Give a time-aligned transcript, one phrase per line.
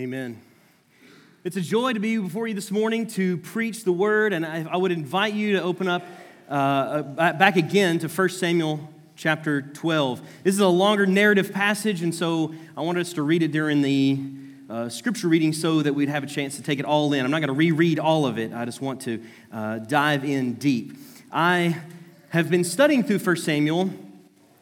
[0.00, 0.40] Amen.
[1.44, 4.66] It's a joy to be before you this morning to preach the word, and I,
[4.66, 6.02] I would invite you to open up
[6.48, 8.80] uh, uh back again to 1 Samuel
[9.14, 10.22] chapter 12.
[10.42, 13.82] This is a longer narrative passage, and so I wanted us to read it during
[13.82, 14.22] the
[14.70, 17.22] uh, scripture reading so that we'd have a chance to take it all in.
[17.22, 19.22] I'm not going to reread all of it, I just want to
[19.52, 20.96] uh, dive in deep.
[21.30, 21.76] I
[22.30, 23.90] have been studying through 1 Samuel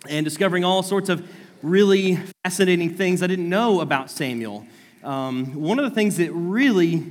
[0.09, 1.25] and discovering all sorts of
[1.63, 4.67] really fascinating things I didn't know about Samuel.
[5.09, 7.11] Um, one of the things that really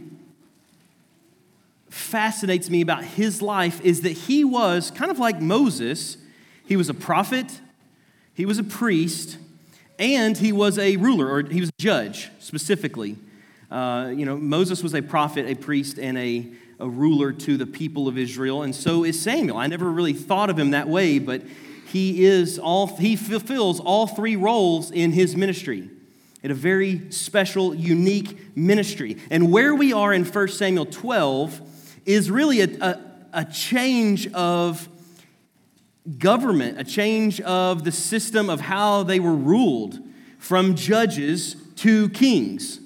[1.90, 6.18] fascinates me about his life is that he was kind of like Moses.
[6.64, 7.60] He was a prophet,
[8.36, 9.40] he was a priest,
[9.98, 13.18] and he was a ruler, or he was a judge specifically.
[13.72, 17.66] Uh, you know, Moses was a prophet, a priest, and a, a ruler to the
[17.66, 19.58] people of Israel, and so is Samuel.
[19.58, 21.42] I never really thought of him that way, but
[21.88, 25.90] he is all he fulfills all three roles in his ministry
[26.44, 29.18] in a very special, unique ministry.
[29.30, 31.62] And where we are in 1 Samuel 12
[32.06, 33.02] is really a, a,
[33.34, 34.88] a change of
[36.18, 40.00] government, a change of the system of how they were ruled
[40.38, 42.80] from judges to kings.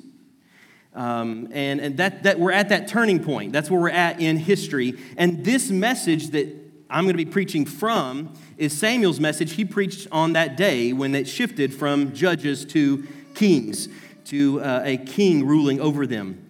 [0.94, 3.54] Um, and and that, that we're at that turning point.
[3.54, 4.98] That's where we're at in history.
[5.18, 6.48] And this message that
[6.90, 11.16] I'm going to be preaching from is Samuel's message he preached on that day when
[11.16, 13.88] it shifted from judges to kings,
[14.26, 16.48] to uh, a king ruling over them.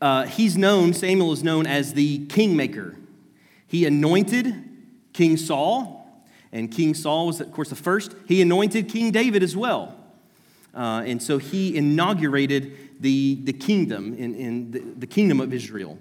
[0.00, 2.96] Uh, he's known, Samuel is known as the kingmaker.
[3.66, 4.52] He anointed
[5.12, 8.14] King Saul, and King Saul was, of course, the first.
[8.26, 9.96] He anointed King David as well.
[10.74, 15.98] Uh, and so he inaugurated the, the kingdom in, in the, the kingdom of Israel.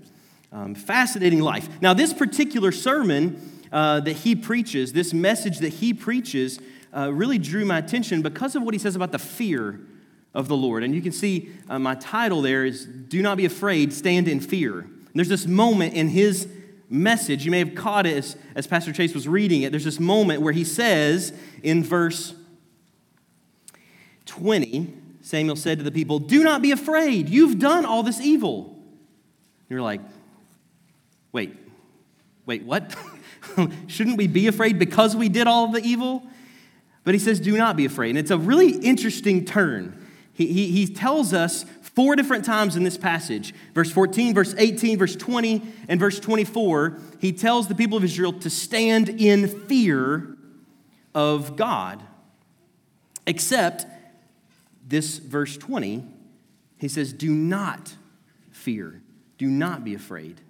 [0.51, 1.69] Um, fascinating life.
[1.81, 6.59] Now, this particular sermon uh, that he preaches, this message that he preaches,
[6.95, 9.79] uh, really drew my attention because of what he says about the fear
[10.33, 10.83] of the Lord.
[10.83, 14.39] And you can see uh, my title there is Do Not Be Afraid, Stand in
[14.39, 14.79] Fear.
[14.79, 16.47] And there's this moment in his
[16.89, 19.71] message, you may have caught it as, as Pastor Chase was reading it.
[19.71, 22.33] There's this moment where he says in verse
[24.25, 27.29] 20, Samuel said to the people, Do not be afraid.
[27.29, 28.77] You've done all this evil.
[29.69, 30.01] You're like,
[31.31, 31.55] Wait,
[32.45, 32.93] wait, what?
[33.87, 36.23] Shouldn't we be afraid because we did all the evil?
[37.03, 38.11] But he says, do not be afraid.
[38.11, 39.97] And it's a really interesting turn.
[40.33, 44.97] He, he, he tells us four different times in this passage verse 14, verse 18,
[44.97, 46.97] verse 20, and verse 24.
[47.19, 50.35] He tells the people of Israel to stand in fear
[51.13, 52.01] of God.
[53.27, 53.85] Except
[54.87, 56.05] this verse 20,
[56.77, 57.95] he says, do not
[58.51, 59.01] fear,
[59.37, 60.41] do not be afraid.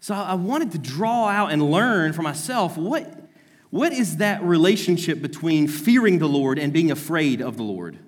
[0.00, 3.25] So I wanted to draw out and learn for myself what
[3.70, 7.98] what is that relationship between fearing the Lord and being afraid of the Lord?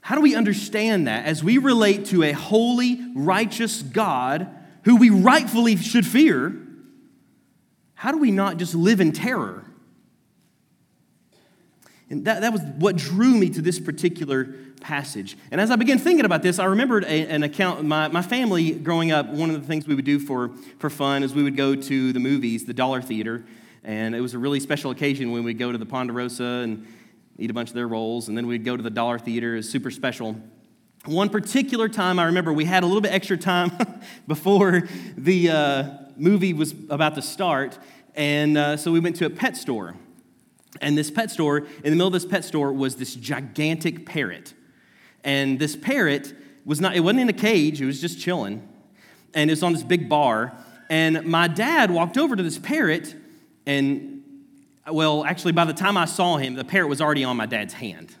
[0.00, 4.48] How do we understand that as we relate to a holy, righteous God
[4.84, 6.56] who we rightfully should fear?
[7.94, 9.64] How do we not just live in terror?
[12.10, 15.36] And that, that was what drew me to this particular passage.
[15.52, 17.84] And as I began thinking about this, I remembered a, an account.
[17.84, 21.22] My, my family, growing up, one of the things we would do for, for fun
[21.22, 23.44] is we would go to the movies, the Dollar Theater.
[23.84, 26.86] And it was a really special occasion when we'd go to the Ponderosa and
[27.38, 28.28] eat a bunch of their rolls.
[28.28, 29.54] And then we'd go to the Dollar Theater.
[29.54, 30.36] It was super special.
[31.06, 33.72] One particular time, I remember we had a little bit extra time
[34.26, 34.82] before
[35.16, 37.78] the uh, movie was about to start.
[38.16, 39.94] And uh, so we went to a pet store.
[40.80, 44.54] And this pet store, in the middle of this pet store, was this gigantic parrot.
[45.24, 46.32] And this parrot
[46.64, 48.66] was not, it wasn't in a cage, it was just chilling.
[49.34, 50.52] And it was on this big bar.
[50.88, 53.14] And my dad walked over to this parrot,
[53.64, 54.24] and
[54.90, 57.74] well, actually, by the time I saw him, the parrot was already on my dad's
[57.74, 58.14] hand.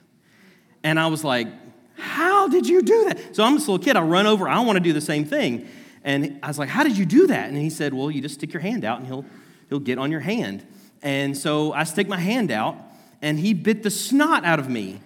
[0.82, 1.48] And I was like,
[1.96, 3.34] How did you do that?
[3.34, 5.68] So I'm this little kid, I run over, I want to do the same thing.
[6.04, 7.48] And I was like, How did you do that?
[7.48, 9.24] And he said, Well, you just stick your hand out and he'll,
[9.68, 10.64] he'll get on your hand.
[11.02, 12.76] And so I stick my hand out,
[13.22, 15.00] and he bit the snot out of me.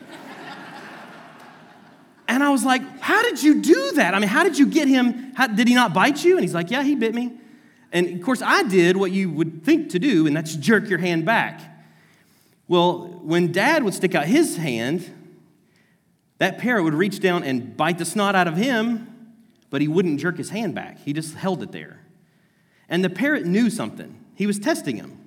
[2.29, 4.15] and I was like, How did you do that?
[4.15, 5.33] I mean, how did you get him?
[5.35, 6.37] How, did he not bite you?
[6.37, 7.33] And he's like, Yeah, he bit me.
[7.93, 10.99] And of course, I did what you would think to do, and that's jerk your
[10.99, 11.61] hand back.
[12.67, 15.09] Well, when dad would stick out his hand,
[16.39, 19.37] that parrot would reach down and bite the snot out of him,
[19.71, 20.99] but he wouldn't jerk his hand back.
[20.99, 22.01] He just held it there.
[22.89, 24.19] And the parrot knew something.
[24.35, 25.24] He was testing him.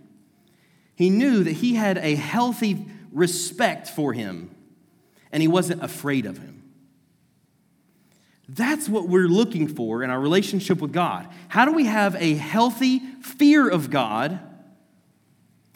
[0.97, 4.49] He knew that he had a healthy respect for him,
[5.31, 6.55] and he wasn't afraid of him.
[8.49, 11.27] That's what we're looking for in our relationship with God.
[11.49, 14.39] How do we have a healthy fear of God?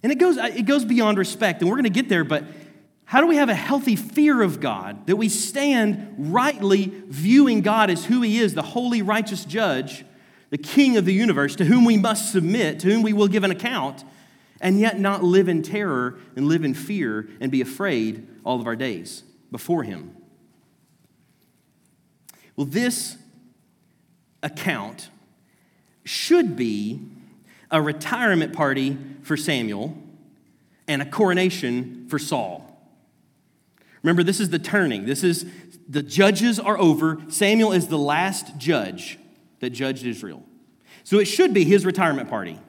[0.02, 2.44] And it goes, it goes beyond respect, and we're going to get there, but
[3.12, 7.90] How do we have a healthy fear of God that we stand rightly viewing God
[7.90, 10.06] as who He is, the holy, righteous judge,
[10.50, 13.44] the King of the universe, to whom we must submit, to whom we will give
[13.44, 14.06] an account,
[14.62, 18.68] and yet not live in terror and live in fear and be afraid all of
[18.68, 20.16] our days before Him?
[22.56, 23.18] Well, this
[24.44, 25.10] account
[26.04, 27.02] should be
[27.70, 29.98] a retirement party for Samuel
[30.88, 32.68] and a coronation for Saul.
[34.04, 35.06] Remember, this is the turning.
[35.06, 35.46] This is
[35.88, 37.22] the judges are over.
[37.30, 39.20] Samuel is the last judge
[39.60, 40.44] that judged Israel.
[41.04, 42.60] So it should be his retirement party.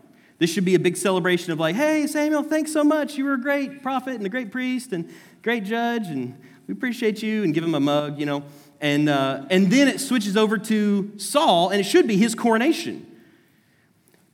[0.42, 3.16] This should be a big celebration of, like, hey, Samuel, thanks so much.
[3.16, 5.08] You were a great prophet and a great priest and
[5.40, 6.36] great judge, and
[6.66, 8.42] we appreciate you, and give him a mug, you know.
[8.80, 13.06] And, uh, and then it switches over to Saul, and it should be his coronation.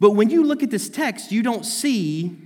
[0.00, 2.38] But when you look at this text, you don't see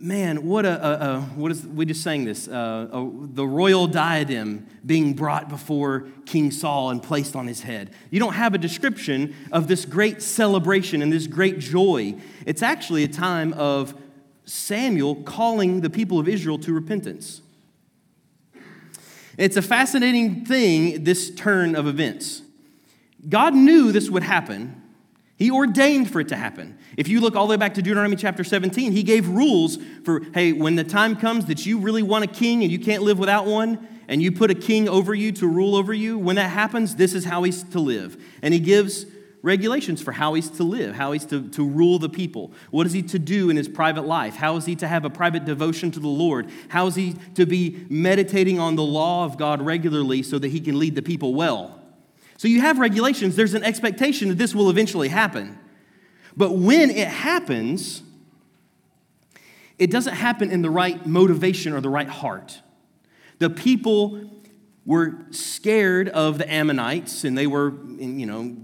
[0.00, 3.86] man, what a, a, a, what is, we just sang this, uh, a, the royal
[3.86, 7.90] diadem being brought before King Saul and placed on his head.
[8.10, 12.16] You don't have a description of this great celebration and this great joy.
[12.46, 13.94] It's actually a time of
[14.46, 17.42] Samuel calling the people of Israel to repentance.
[19.36, 22.42] It's a fascinating thing, this turn of events.
[23.28, 24.79] God knew this would happen
[25.40, 26.76] he ordained for it to happen.
[26.98, 30.20] If you look all the way back to Deuteronomy chapter 17, he gave rules for
[30.34, 33.18] hey, when the time comes that you really want a king and you can't live
[33.18, 36.50] without one, and you put a king over you to rule over you, when that
[36.50, 38.22] happens, this is how he's to live.
[38.42, 39.06] And he gives
[39.40, 42.52] regulations for how he's to live, how he's to, to rule the people.
[42.70, 44.34] What is he to do in his private life?
[44.34, 46.50] How is he to have a private devotion to the Lord?
[46.68, 50.60] How is he to be meditating on the law of God regularly so that he
[50.60, 51.79] can lead the people well?
[52.40, 55.58] So you have regulations, there's an expectation that this will eventually happen.
[56.34, 58.02] But when it happens,
[59.78, 62.62] it doesn't happen in the right motivation or the right heart.
[63.40, 64.30] The people
[64.86, 68.56] were scared of the Ammonites and they were, you know,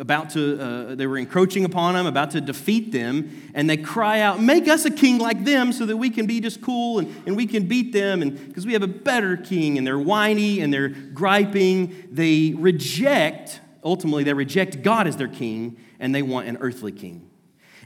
[0.00, 4.20] about to, uh, they were encroaching upon them, about to defeat them, and they cry
[4.20, 7.22] out, Make us a king like them so that we can be just cool and,
[7.26, 9.76] and we can beat them, and because we have a better king.
[9.76, 12.08] And they're whiny and they're griping.
[12.10, 17.30] They reject, ultimately, they reject God as their king, and they want an earthly king.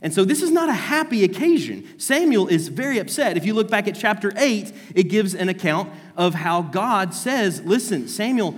[0.01, 1.99] And so this is not a happy occasion.
[1.99, 3.37] Samuel is very upset.
[3.37, 7.63] If you look back at chapter 8, it gives an account of how God says,
[7.63, 8.57] Listen, Samuel,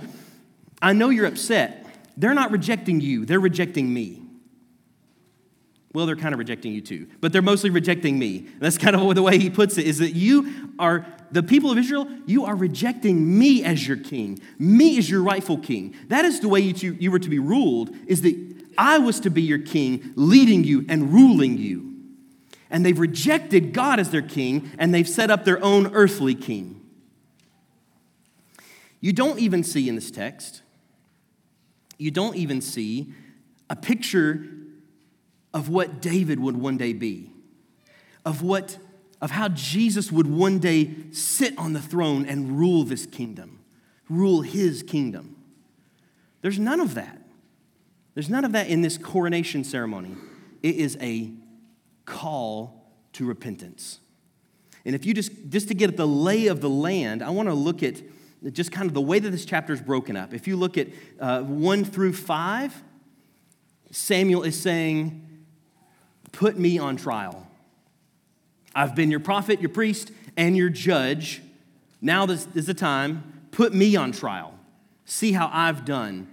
[0.79, 1.86] I know you're upset.
[2.17, 4.23] They're not rejecting you, they're rejecting me.
[5.93, 8.39] Well, they're kind of rejecting you too, but they're mostly rejecting me.
[8.39, 11.71] And that's kind of the way he puts it is that you are, the people
[11.71, 15.95] of Israel, you are rejecting me as your king, me as your rightful king.
[16.09, 18.35] That is the way you, you were to be ruled, is that
[18.77, 21.95] I was to be your king, leading you and ruling you.
[22.69, 26.81] And they've rejected God as their king, and they've set up their own earthly king.
[28.99, 30.63] You don't even see in this text
[31.97, 33.13] you don't even see
[33.69, 34.45] a picture
[35.53, 37.31] of what David would one day be,
[38.25, 38.77] of what
[39.19, 43.59] of how Jesus would one day sit on the throne and rule this kingdom,
[44.09, 45.35] rule his kingdom.
[46.41, 47.19] There's none of that.
[48.13, 50.15] There's none of that in this coronation ceremony.
[50.61, 51.31] It is a
[52.05, 53.99] call to repentance.
[54.85, 57.49] And if you just just to get at the lay of the land, I want
[57.49, 58.01] to look at
[58.51, 60.33] just kind of the way that this chapter is broken up.
[60.33, 60.87] If you look at
[61.19, 62.83] uh, 1 through 5,
[63.91, 65.23] Samuel is saying,
[66.31, 67.47] Put me on trial.
[68.75, 71.41] I've been your prophet, your priest, and your judge.
[71.99, 73.47] Now this is the time.
[73.51, 74.53] Put me on trial.
[75.05, 76.27] See how I've done.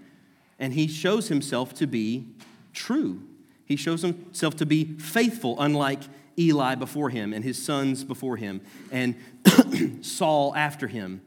[0.59, 2.27] And he shows himself to be
[2.75, 3.23] true.
[3.65, 6.01] He shows himself to be faithful, unlike
[6.39, 9.15] Eli before him and his sons before him and
[10.05, 11.23] Saul after him.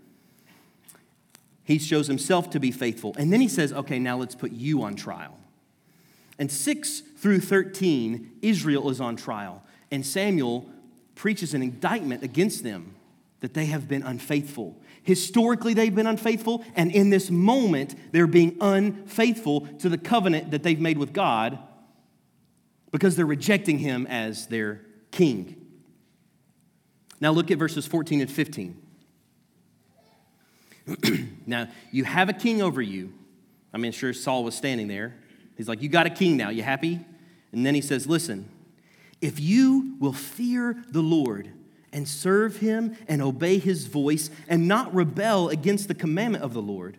[1.68, 3.14] He shows himself to be faithful.
[3.20, 5.38] And then he says, okay, now let's put you on trial.
[6.40, 9.62] And 6 through 13, Israel is on trial.
[9.92, 10.70] And Samuel
[11.14, 12.96] preaches an indictment against them
[13.42, 14.82] that they have been unfaithful.
[15.04, 20.64] Historically, they've been unfaithful, and in this moment, they're being unfaithful to the covenant that
[20.64, 21.60] they've made with God
[22.92, 25.66] because they're rejecting him as their king.
[27.20, 28.87] Now, look at verses 14 and 15.
[31.46, 33.14] now, you have a king over you.
[33.74, 35.16] I mean, sure, Saul was standing there.
[35.56, 36.50] He's like, You got a king now.
[36.50, 37.00] You happy?
[37.52, 38.50] And then he says, Listen,
[39.22, 41.52] if you will fear the Lord
[41.92, 46.62] and serve him and obey his voice and not rebel against the commandment of the
[46.62, 46.98] Lord,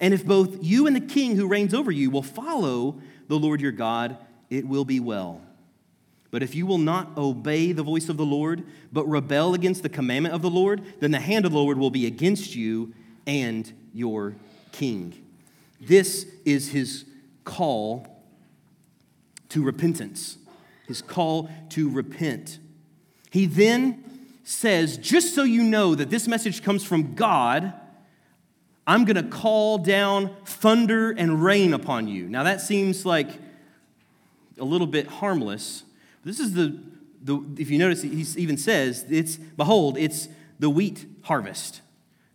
[0.00, 3.60] and if both you and the king who reigns over you will follow the Lord
[3.60, 4.16] your God,
[4.48, 5.40] it will be well.
[6.30, 9.88] But if you will not obey the voice of the Lord, but rebel against the
[9.88, 12.94] commandment of the Lord, then the hand of the Lord will be against you
[13.30, 14.34] and your
[14.72, 15.14] king.
[15.80, 17.04] This is his
[17.44, 18.24] call
[19.50, 20.36] to repentance,
[20.88, 22.58] his call to repent.
[23.30, 24.02] He then
[24.42, 27.72] says, just so you know that this message comes from God,
[28.84, 32.28] I'm going to call down thunder and rain upon you.
[32.28, 33.28] Now, that seems like
[34.58, 35.84] a little bit harmless.
[36.24, 36.80] This is the,
[37.22, 41.82] the if you notice, he even says, it's, behold, it's the wheat harvest.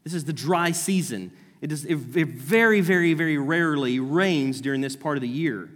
[0.05, 1.31] This is the dry season.
[1.61, 5.69] It, is, it very, very, very rarely rains during this part of the year.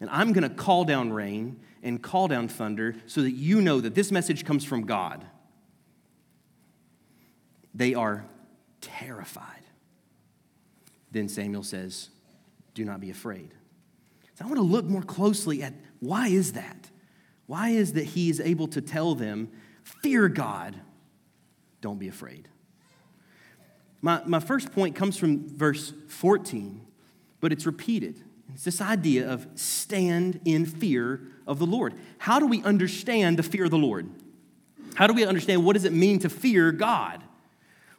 [0.00, 3.80] And I'm going to call down rain and call down thunder so that you know
[3.80, 5.24] that this message comes from God.
[7.74, 8.24] They are
[8.80, 9.62] terrified.
[11.10, 12.10] Then Samuel says,
[12.74, 13.52] Do not be afraid.
[14.34, 16.90] So I want to look more closely at why is that?
[17.46, 19.50] Why is that he is able to tell them,
[19.82, 20.76] Fear God,
[21.80, 22.48] don't be afraid?
[24.06, 26.80] My, my first point comes from verse 14,
[27.40, 28.22] but it's repeated.
[28.54, 31.92] It's this idea of stand in fear of the Lord.
[32.18, 34.08] How do we understand the fear of the Lord?
[34.94, 37.20] How do we understand what does it mean to fear God?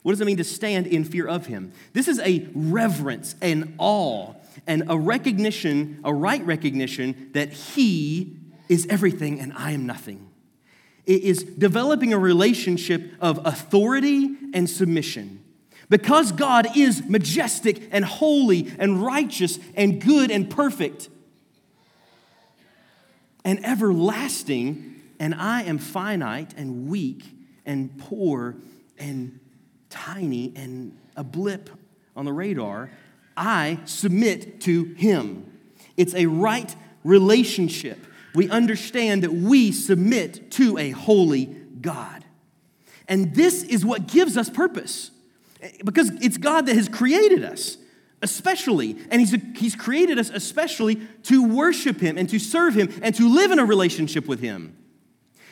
[0.02, 1.74] What does it mean to stand in fear of him?
[1.92, 4.34] This is a reverence and awe
[4.66, 8.38] and a recognition, a right recognition that he
[8.70, 10.30] is everything and I am nothing.
[11.06, 15.44] It is developing a relationship of authority and submission.
[15.89, 21.10] Because God is majestic and holy and righteous and good and perfect
[23.48, 27.24] and everlasting, and I am finite and weak
[27.65, 28.58] and poor
[28.98, 29.39] and
[29.89, 31.70] tiny and a blip
[32.13, 32.91] on the radar,
[33.38, 35.58] I submit to Him.
[35.96, 36.75] It's a right
[37.06, 38.06] relationship.
[38.36, 42.25] We understand that we submit to a holy God.
[43.08, 45.12] And this is what gives us purpose
[45.84, 47.78] because it's God that has created us,
[48.22, 48.98] especially.
[49.10, 53.28] And he's, he's created us especially to worship Him and to serve Him and to
[53.28, 54.76] live in a relationship with Him.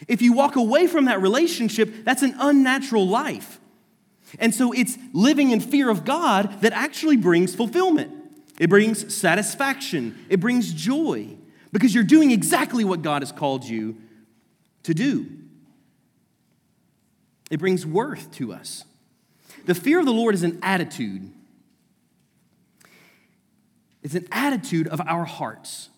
[0.08, 3.60] If you walk away from that relationship, that's an unnatural life.
[4.40, 8.12] And so it's living in fear of God that actually brings fulfillment.
[8.60, 10.18] It brings satisfaction.
[10.30, 11.38] It brings joy
[11.72, 13.98] because you're doing exactly what God has called you
[14.84, 15.28] to do.
[17.50, 18.84] It brings worth to us.
[19.66, 21.32] The fear of the Lord is an attitude.
[24.04, 25.90] It's an attitude of our hearts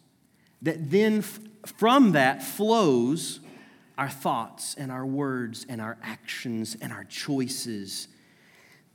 [0.61, 3.41] that then from that flows
[3.97, 8.07] our thoughts and our words and our actions and our choices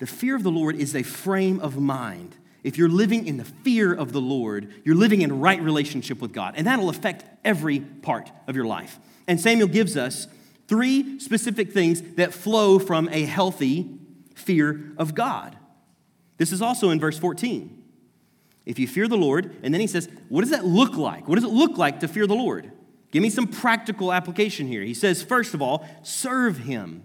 [0.02, 2.35] the fear of the Lord is a frame of mind.
[2.64, 6.33] If you're living in the fear of the Lord, you're living in right relationship with
[6.33, 8.99] God, and that'll affect every part of your life.
[9.29, 10.26] And Samuel gives us
[10.67, 13.97] three specific things that flow from a healthy
[14.42, 15.56] fear of God.
[16.38, 17.82] This is also in verse 14.
[18.64, 21.28] If you fear the Lord, and then he says, What does that look like?
[21.28, 22.70] What does it look like to fear the Lord?
[23.11, 24.82] Give me some practical application here.
[24.82, 27.04] He says, First of all, serve him.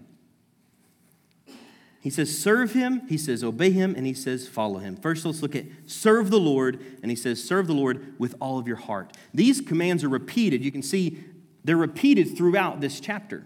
[2.00, 4.96] He says, serve him, he says, obey him, and he says, follow him.
[4.96, 8.58] First, let's look at serve the Lord, and he says, serve the Lord with all
[8.58, 9.16] of your heart.
[9.34, 10.64] These commands are repeated.
[10.64, 11.18] You can see
[11.64, 13.44] they're repeated throughout this chapter.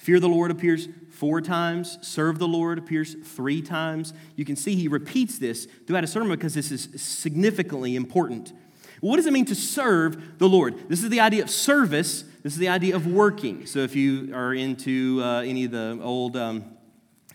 [0.00, 4.14] Fear the Lord appears four times, serve the Lord appears three times.
[4.34, 8.54] You can see he repeats this throughout a sermon because this is significantly important.
[9.00, 10.88] What does it mean to serve the Lord?
[10.88, 13.66] This is the idea of service, this is the idea of working.
[13.66, 16.64] So if you are into uh, any of the old, um,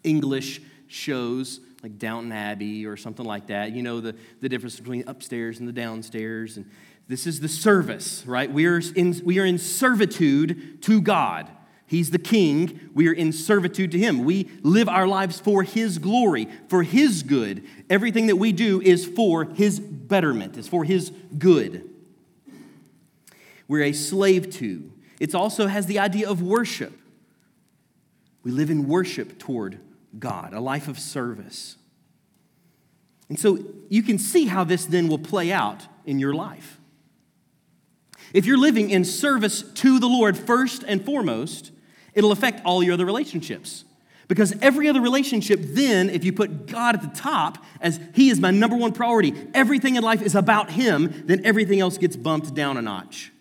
[0.04, 3.74] English shows like Downton Abbey or something like that.
[3.74, 6.58] You know the, the difference between upstairs and the downstairs.
[6.58, 6.70] And
[7.08, 8.52] this is the service, right?
[8.52, 11.50] We are in, we are in servitude to God.
[11.88, 12.90] He's the king.
[12.94, 14.24] We are in servitude to him.
[14.24, 17.64] We live our lives for his glory, for his good.
[17.90, 21.90] Everything that we do is for his betterment, it's for his good.
[23.68, 24.92] We're a slave to.
[25.20, 26.94] It also has the idea of worship.
[28.44, 29.80] We live in worship toward
[30.20, 31.78] God, a life of service.
[33.28, 36.80] And so you can see how this then will play out in your life.
[38.34, 41.72] If you're living in service to the Lord first and foremost,
[42.16, 43.86] it'll affect all your other relationships.
[44.28, 48.40] Because every other relationship, then, if you put God at the top as He is
[48.40, 52.56] my number one priority, everything in life is about Him, then everything else gets bumped
[52.56, 53.32] down a notch.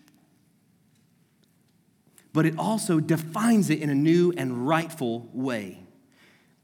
[2.33, 5.79] But it also defines it in a new and rightful way.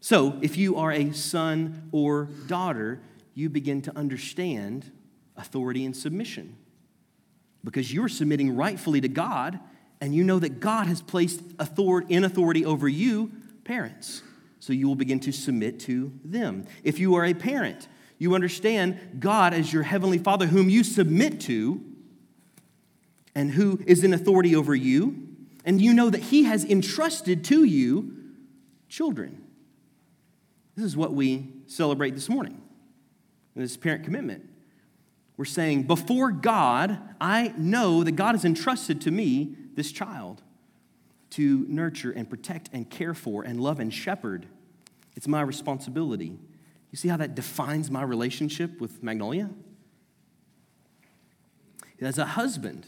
[0.01, 3.01] So, if you are a son or daughter,
[3.33, 4.91] you begin to understand
[5.35, 6.57] authority and submission
[7.63, 9.59] because you're submitting rightfully to God
[10.01, 13.31] And you know that God has placed authority, in authority over you,
[13.63, 14.23] parents.
[14.59, 16.65] So you will begin to submit to them.
[16.83, 21.39] If you are a parent, you understand God as your heavenly Father, whom you submit
[21.41, 21.83] to
[23.35, 25.27] and who is in authority over you.
[25.63, 28.17] And you know that He has entrusted to you
[28.89, 29.43] children.
[30.75, 32.59] This is what we celebrate this morning.
[33.55, 34.47] This parent commitment.
[35.37, 40.41] We're saying, before God, I know that God has entrusted to me this child
[41.31, 44.47] to nurture and protect and care for and love and shepherd.
[45.15, 46.37] It's my responsibility.
[46.91, 49.49] You see how that defines my relationship with Magnolia?
[52.01, 52.87] As a husband,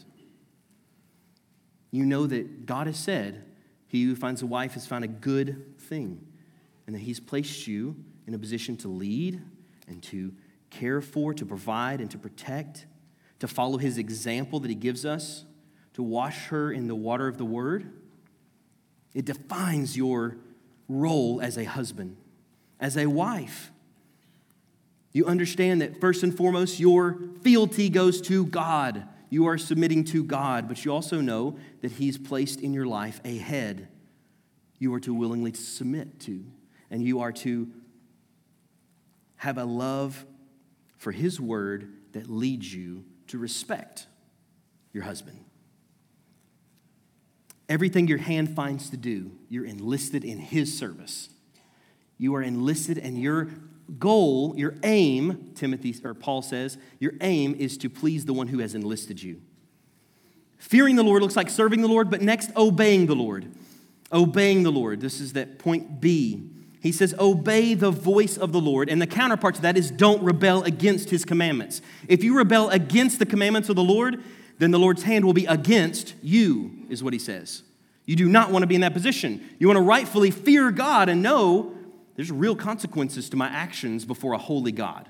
[1.90, 3.44] you know that God has said,
[3.86, 6.26] He who finds a wife has found a good thing,
[6.86, 9.40] and that He's placed you in a position to lead
[9.86, 10.34] and to
[10.70, 12.86] care for, to provide, and to protect,
[13.38, 15.44] to follow His example that He gives us
[15.94, 17.90] to wash her in the water of the word.
[19.14, 20.36] It defines your
[20.88, 22.16] role as a husband,
[22.80, 23.70] as a wife.
[25.12, 29.06] You understand that first and foremost, your fealty goes to God.
[29.30, 33.20] You are submitting to God, but you also know that He's placed in your life
[33.24, 33.88] a head
[34.78, 36.44] you are to willingly submit to,
[36.90, 37.70] and you are to
[39.36, 40.26] have a love
[40.98, 44.06] for His word that leads you to respect
[44.92, 45.44] your husband.
[47.68, 51.30] Everything your hand finds to do, you're enlisted in His service.
[52.18, 53.50] You are enlisted, and your
[53.98, 58.58] goal, your aim, Timothy or Paul says, your aim is to please the one who
[58.58, 59.40] has enlisted you.
[60.58, 63.52] Fearing the Lord looks like serving the Lord, but next, obeying the Lord.
[64.12, 65.00] Obeying the Lord.
[65.00, 66.50] This is that point B.
[66.80, 68.88] He says, Obey the voice of the Lord.
[68.88, 71.82] And the counterpart to that is don't rebel against his commandments.
[72.08, 74.22] If you rebel against the commandments of the Lord,
[74.58, 77.62] then the Lord's hand will be against you, is what he says.
[78.06, 79.48] You do not want to be in that position.
[79.58, 81.74] You want to rightfully fear God and know
[82.16, 85.08] there's real consequences to my actions before a holy God.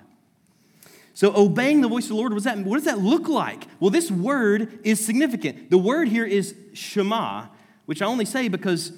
[1.13, 3.67] So, obeying the voice of the Lord, what does, that, what does that look like?
[3.79, 5.71] Well, this word is significant.
[5.71, 7.47] The word here is Shema,
[7.87, 8.93] which I only say because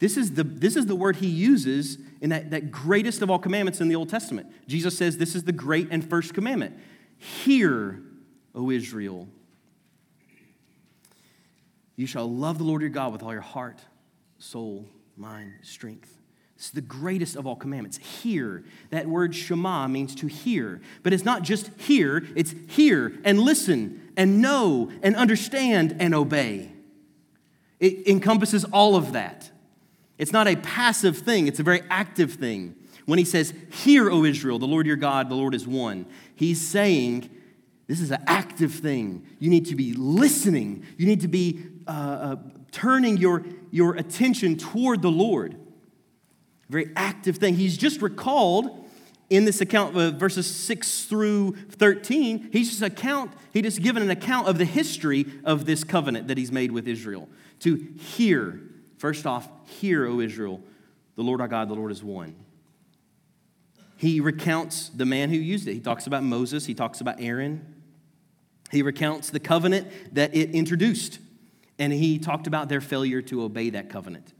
[0.00, 3.38] this is the, this is the word he uses in that, that greatest of all
[3.38, 4.52] commandments in the Old Testament.
[4.66, 6.76] Jesus says this is the great and first commandment
[7.18, 8.02] Hear,
[8.56, 9.28] O Israel,
[11.96, 13.80] you shall love the Lord your God with all your heart,
[14.38, 16.18] soul, mind, strength.
[16.58, 17.98] Is the greatest of all commandments.
[17.98, 18.62] Hear.
[18.90, 20.80] That word Shema means to hear.
[21.02, 26.70] But it's not just hear, it's hear and listen and know and understand and obey.
[27.80, 29.50] It encompasses all of that.
[30.18, 32.76] It's not a passive thing, it's a very active thing.
[33.06, 36.60] When he says, Hear, O Israel, the Lord your God, the Lord is one, he's
[36.60, 37.28] saying,
[37.88, 39.26] this is an active thing.
[39.38, 40.86] You need to be listening.
[40.96, 42.36] You need to be uh, uh,
[42.70, 45.56] turning your, your attention toward the Lord.
[46.68, 47.54] Very active thing.
[47.54, 48.82] He's just recalled
[49.32, 54.10] in this account of verses 6 through 13 he's just account he just given an
[54.10, 57.30] account of the history of this covenant that he's made with israel.
[57.60, 58.60] To hear
[58.98, 60.62] first off hear o israel
[61.16, 62.36] the lord our god the lord is one.
[63.96, 65.72] He recounts the man who used it.
[65.72, 66.66] He talks about moses.
[66.66, 67.74] He talks about aaron.
[68.70, 71.20] He recounts the covenant that it introduced
[71.78, 74.32] and he talked about their failure to obey that covenant.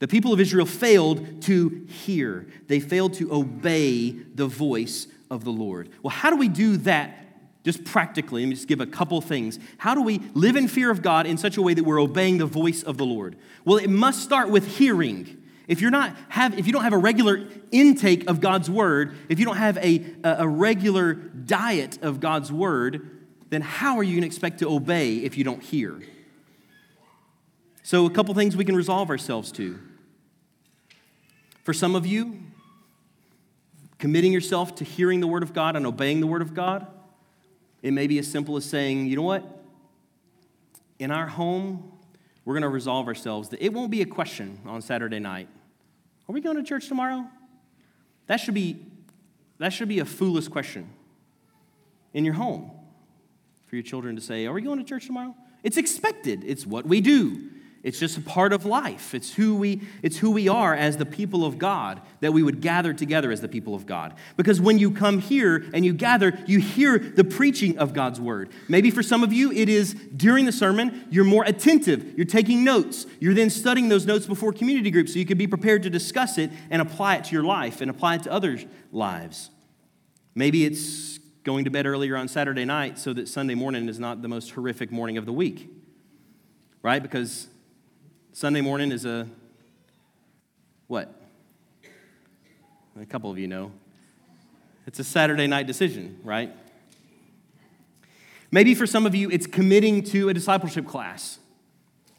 [0.00, 5.52] The people of Israel failed to hear, they failed to obey the voice of the
[5.52, 5.90] Lord.
[6.02, 7.16] Well, how do we do that
[7.64, 8.42] just practically?
[8.42, 9.58] Let me just give a couple things.
[9.76, 12.38] How do we live in fear of God in such a way that we're obeying
[12.38, 13.36] the voice of the Lord?
[13.64, 15.36] Well, it must start with hearing.
[15.68, 19.38] If you're not have, if you don't have a regular intake of God's word, if
[19.38, 23.18] you don't have a, a regular diet of God's word,
[23.50, 26.00] then how are you going to expect to obey if you don't hear?
[27.90, 29.76] So, a couple things we can resolve ourselves to.
[31.64, 32.38] For some of you,
[33.98, 36.86] committing yourself to hearing the Word of God and obeying the Word of God,
[37.82, 39.44] it may be as simple as saying, you know what?
[41.00, 41.90] In our home,
[42.44, 45.48] we're going to resolve ourselves that it won't be a question on Saturday night.
[46.28, 47.26] Are we going to church tomorrow?
[48.28, 48.86] That should be,
[49.58, 50.88] that should be a foolish question
[52.14, 52.70] in your home
[53.66, 55.34] for your children to say, Are we going to church tomorrow?
[55.64, 57.50] It's expected, it's what we do.
[57.82, 59.14] It's just a part of life.
[59.14, 62.60] It's who we it's who we are as the people of God that we would
[62.60, 64.14] gather together as the people of God.
[64.36, 68.50] Because when you come here and you gather, you hear the preaching of God's word.
[68.68, 72.18] Maybe for some of you it is during the sermon you're more attentive.
[72.18, 73.06] You're taking notes.
[73.18, 76.36] You're then studying those notes before community groups so you can be prepared to discuss
[76.36, 79.48] it and apply it to your life and apply it to others' lives.
[80.34, 84.20] Maybe it's going to bed earlier on Saturday night so that Sunday morning is not
[84.20, 85.70] the most horrific morning of the week.
[86.82, 87.02] Right?
[87.02, 87.48] Because
[88.32, 89.28] Sunday morning is a
[90.86, 91.12] what?
[93.00, 93.72] A couple of you know.
[94.86, 96.52] It's a Saturday night decision, right?
[98.52, 101.38] Maybe for some of you, it's committing to a discipleship class.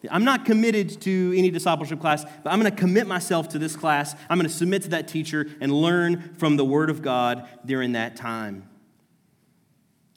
[0.09, 3.75] I'm not committed to any discipleship class, but I'm going to commit myself to this
[3.75, 4.15] class.
[4.29, 7.93] I'm going to submit to that teacher and learn from the Word of God during
[7.93, 8.67] that time.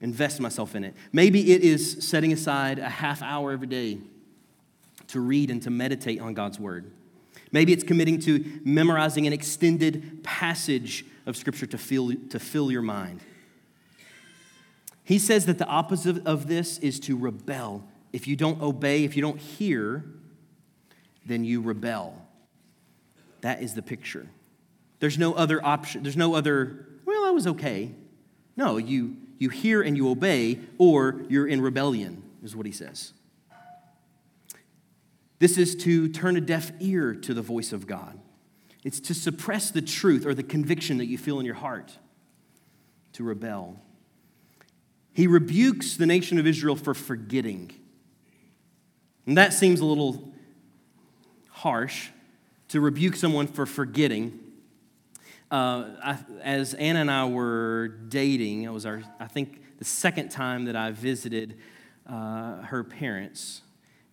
[0.01, 0.95] Invest myself in it.
[1.13, 3.99] Maybe it is setting aside a half hour every day
[5.15, 6.91] to read and to meditate on God's Word.
[7.51, 12.83] Maybe it's committing to memorizing an extended passage of Scripture to fill, to fill your
[12.83, 13.21] mind.
[15.05, 17.85] He says that the opposite of this is to rebel.
[18.13, 20.05] If you don't obey, if you don't hear,
[21.25, 22.27] then you rebel.
[23.43, 24.27] That is the picture.
[25.01, 26.03] There's no other option.
[26.03, 27.93] There's no other, well, I was okay.
[28.57, 33.13] No, you, you hear and you obey, or you're in rebellion, is what he says.
[35.39, 38.19] This is to turn a deaf ear to the voice of God.
[38.85, 41.99] It's to suppress the truth or the conviction that you feel in your heart,
[43.15, 43.81] to rebel.
[45.13, 47.73] He rebukes the nation of Israel for forgetting.
[49.27, 50.33] And that seems a little
[51.49, 52.11] harsh
[52.69, 54.39] to rebuke someone for forgetting.
[55.51, 60.31] Uh, I, as Anna and I were dating, it was our, I think, the second
[60.31, 61.59] time that I visited
[62.07, 63.63] uh, her parents.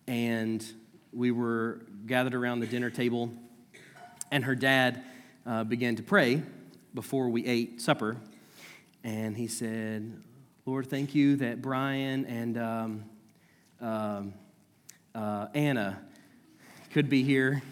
[0.06, 0.64] And
[1.12, 3.30] we were gathered around the dinner table,
[4.30, 5.02] and her dad
[5.46, 6.42] uh, began to pray
[6.94, 8.16] before we ate supper.
[9.04, 10.12] And he said,
[10.64, 13.04] Lord, thank you that Brian and um,
[13.80, 14.34] um
[15.14, 16.00] uh, Anna
[16.92, 17.62] could be here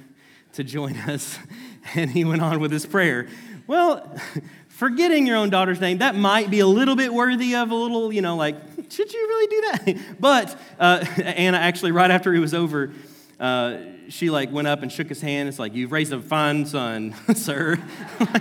[0.54, 1.38] to join us.
[1.94, 3.26] And he went on with his prayer.
[3.66, 4.14] Well,
[4.68, 8.12] forgetting your own daughter's name, that might be a little bit worthy of a little,
[8.12, 8.54] you know, like,
[8.90, 10.04] should you really do that?
[10.20, 12.92] But uh, Anna actually, right after it was over,
[13.40, 15.48] uh, she like went up and shook his hand.
[15.48, 17.78] It's like, you've raised a fine son, sir.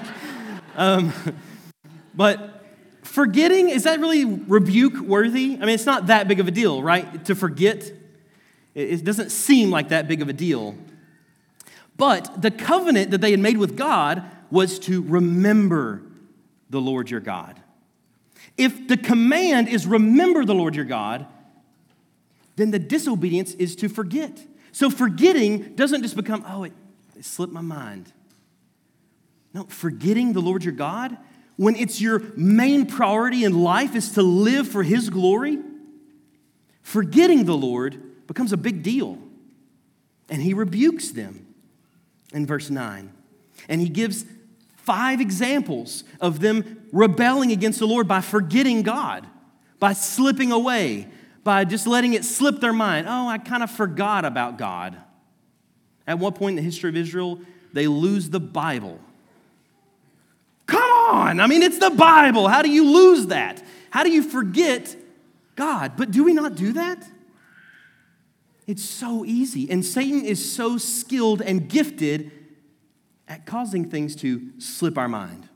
[0.75, 1.13] um,
[2.13, 2.65] but
[3.03, 5.55] forgetting, is that really rebuke worthy?
[5.55, 7.23] I mean, it's not that big of a deal, right?
[7.25, 7.91] To forget,
[8.75, 10.75] it doesn't seem like that big of a deal.
[11.95, 16.01] But the covenant that they had made with God was to remember
[16.69, 17.61] the Lord your God.
[18.57, 21.25] If the command is remember the Lord your God,
[22.57, 24.45] then the disobedience is to forget.
[24.71, 26.73] So forgetting doesn't just become, oh, it,
[27.17, 28.11] it slipped my mind.
[29.53, 31.17] No, forgetting the Lord your God,
[31.55, 35.57] when it's your main priority in life is to live for His glory,
[36.81, 39.17] forgetting the Lord becomes a big deal.
[40.29, 41.47] And He rebukes them
[42.31, 43.11] in verse 9.
[43.67, 44.25] And He gives
[44.77, 49.27] five examples of them rebelling against the Lord by forgetting God,
[49.79, 51.07] by slipping away,
[51.49, 53.07] by just letting it slip their mind.
[53.09, 54.95] Oh, I kind of forgot about God.
[56.05, 57.41] At one point in the history of Israel,
[57.73, 58.99] they lose the Bible.
[60.67, 61.39] Come on!
[61.39, 62.47] I mean, it's the Bible.
[62.47, 63.63] How do you lose that?
[63.89, 64.95] How do you forget
[65.55, 65.93] God?
[65.97, 67.03] But do we not do that?
[68.67, 69.71] It's so easy.
[69.71, 72.31] And Satan is so skilled and gifted
[73.27, 75.49] at causing things to slip our mind.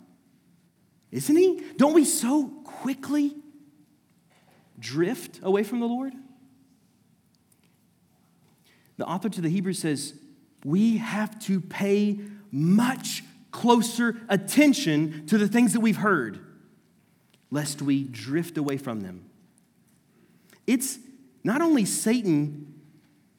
[1.12, 1.62] Isn't he?
[1.78, 3.36] Don't we so quickly
[4.84, 6.14] drift away from the Lord?
[8.98, 10.14] The author to the Hebrews says,
[10.64, 12.20] we have to pay
[12.52, 16.40] much closer attention to the things that we've heard,
[17.50, 19.26] lest we drift away from them.
[20.68, 21.00] It's
[21.44, 22.82] not only Satan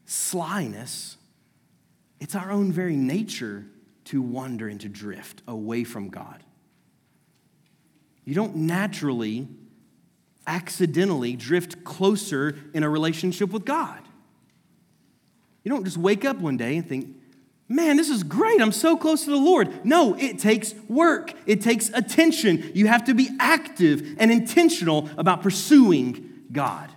[0.07, 1.17] slyness,
[2.21, 3.67] it's our own very nature
[4.07, 6.43] to wander and to drift away from God.
[8.25, 9.49] You don't naturally
[10.47, 14.01] accidentally drift closer in a relationship with God.
[15.63, 17.17] You don't just wake up one day and think,
[17.69, 18.61] man, this is great.
[18.61, 19.85] I'm so close to the Lord.
[19.85, 22.71] No, it takes work, it takes attention.
[22.75, 26.91] You have to be active and intentional about pursuing God,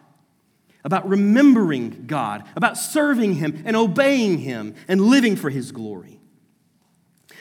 [0.84, 6.20] about remembering God, about serving Him and obeying Him and living for His glory.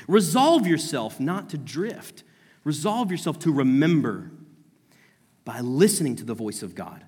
[0.06, 2.22] Resolve yourself not to drift,
[2.62, 4.30] resolve yourself to remember
[5.46, 7.02] by listening to the voice of God.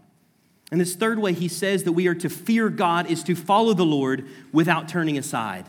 [0.70, 3.74] And this third way, he says that we are to fear God is to follow
[3.74, 5.66] the Lord without turning aside.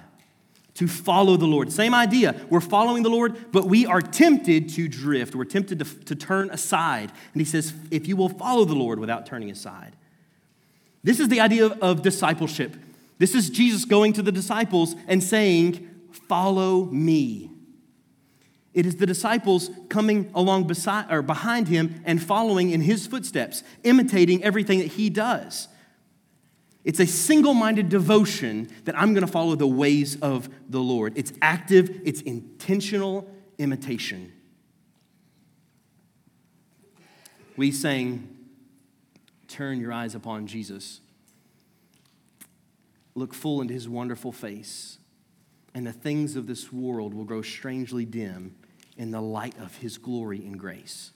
[0.76, 1.74] To follow the Lord.
[1.74, 2.40] Same idea.
[2.50, 5.36] We're following the Lord, but we are tempted to drift.
[5.36, 7.12] We're tempted to, to turn aside.
[7.34, 9.96] And he says, if you will follow the Lord without turning aside.
[11.04, 12.76] This is the idea of, of discipleship.
[13.18, 15.88] This is Jesus going to the disciples and saying,
[16.28, 17.52] Follow me.
[18.74, 23.64] It is the disciples coming along beside or behind him and following in his footsteps,
[23.84, 25.68] imitating everything that he does.
[26.86, 31.14] It's a single minded devotion that I'm going to follow the ways of the Lord.
[31.18, 34.32] It's active, it's intentional imitation.
[37.58, 38.36] We sang,
[39.48, 41.02] Turn your eyes upon Jesus.
[43.16, 45.00] Look full into his wonderful face,
[45.74, 48.56] and the things of this world will grow strangely dim
[49.00, 51.12] in the light of his glory and grace.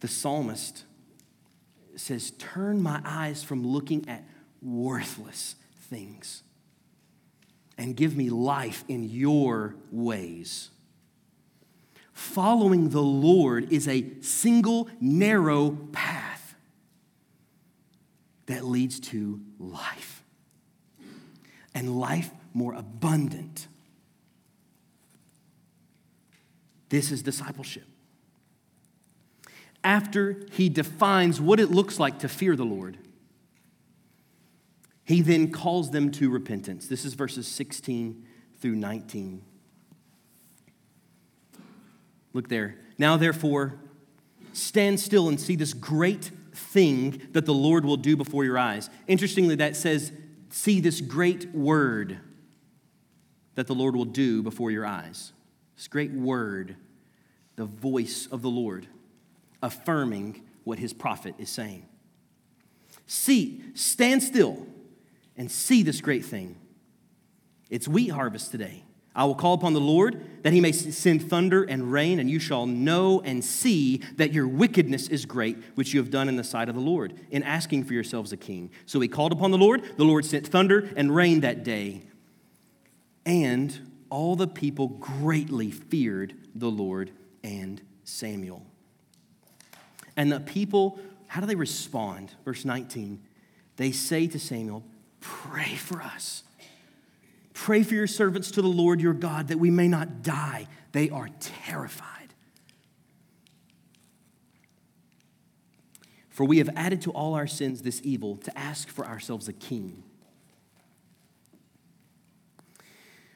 [0.00, 0.82] The psalmist
[1.94, 4.24] says, Turn my eyes from looking at
[4.60, 6.42] worthless things
[7.78, 10.70] and give me life in your ways.
[12.12, 16.56] Following the Lord is a single, narrow path
[18.46, 20.24] that leads to life
[21.72, 23.68] and life more abundant.
[26.88, 27.84] This is discipleship
[29.84, 32.98] after he defines what it looks like to fear the Lord,
[35.04, 36.86] he then calls them to repentance.
[36.86, 38.24] This is verses 16
[38.60, 39.42] through 19.
[42.34, 42.76] Look there.
[42.98, 43.78] Now, therefore,
[44.52, 48.90] stand still and see this great thing that the Lord will do before your eyes.
[49.06, 50.12] Interestingly, that says,
[50.50, 52.18] see this great word
[53.54, 55.32] that the Lord will do before your eyes.
[55.78, 56.74] This great word,
[57.54, 58.88] the voice of the Lord
[59.62, 61.86] affirming what his prophet is saying.
[63.06, 64.66] See, stand still
[65.36, 66.56] and see this great thing.
[67.70, 68.82] It's wheat harvest today.
[69.14, 72.40] I will call upon the Lord that he may send thunder and rain, and you
[72.40, 76.44] shall know and see that your wickedness is great, which you have done in the
[76.44, 78.70] sight of the Lord, in asking for yourselves a king.
[78.84, 79.96] So he called upon the Lord.
[79.96, 82.02] The Lord sent thunder and rain that day.
[83.24, 87.10] And all the people greatly feared the Lord
[87.42, 88.66] and Samuel.
[90.16, 92.34] And the people, how do they respond?
[92.44, 93.22] Verse 19.
[93.76, 94.84] They say to Samuel,
[95.20, 96.42] Pray for us.
[97.54, 100.68] Pray for your servants to the Lord your God that we may not die.
[100.92, 102.34] They are terrified.
[106.30, 109.52] For we have added to all our sins this evil to ask for ourselves a
[109.52, 110.04] king.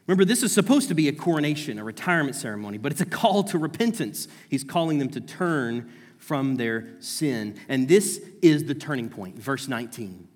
[0.06, 3.44] Remember, this is supposed to be a coronation, a retirement ceremony, but it's a call
[3.44, 4.26] to repentance.
[4.48, 7.58] He's calling them to turn from their sin.
[7.68, 10.28] And this is the turning point, verse 19,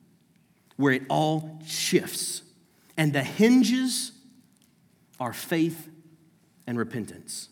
[0.76, 2.42] where it all shifts.
[2.96, 4.12] And the hinges
[5.18, 5.88] are faith
[6.66, 7.48] and repentance.